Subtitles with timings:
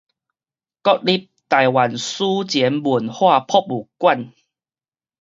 [0.03, 0.21] 國立臺灣史前
[2.81, 4.03] 文化博物館